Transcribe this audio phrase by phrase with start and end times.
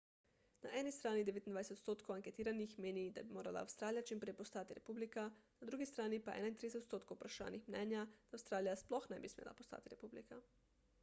[0.61, 5.69] na eni strani 29 odstotkov anketiranih meni da bi morala avstralija čimprej postati republika na
[5.73, 9.95] drugi strani pa je 31 odstotkov vprašanih mnenja da avstralija sploh ne bi smela postati
[9.97, 10.43] republika